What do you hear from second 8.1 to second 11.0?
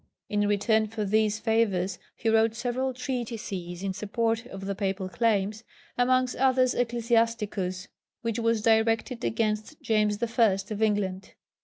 which was directed against James I. of